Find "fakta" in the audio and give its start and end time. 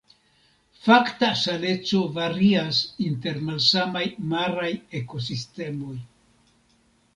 0.85-1.27